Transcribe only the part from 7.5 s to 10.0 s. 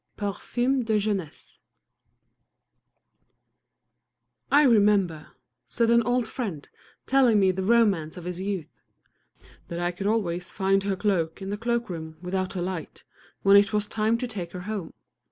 the romance of his youth, "that I